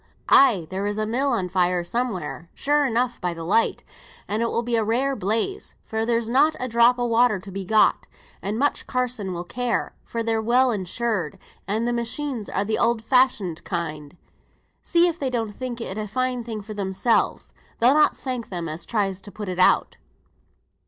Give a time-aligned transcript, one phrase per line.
[0.29, 3.83] Ay, there is a mill on fire somewhere, sure enough, by the light,
[4.27, 7.51] and it will be a rare blaze, for there's not a drop o' water to
[7.51, 8.07] be got.
[8.41, 11.37] And much Carsons will care, for they're well insured,
[11.67, 14.17] and the machines are a' th' oud fashioned kind.
[14.81, 17.53] See if they don't think it a fine thing for themselves.
[17.77, 19.97] They'll not thank them as tries to put it out."